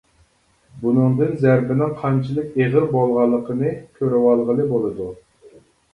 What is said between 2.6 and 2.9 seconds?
ئېغىر